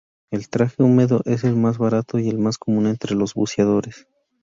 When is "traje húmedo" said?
0.49-1.21